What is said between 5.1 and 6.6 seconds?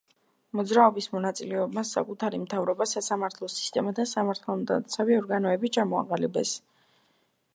ორგანოები ჩამოაყალიბეს.